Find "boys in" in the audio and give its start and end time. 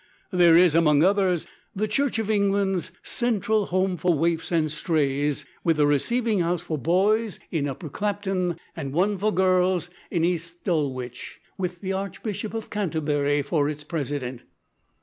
6.79-7.67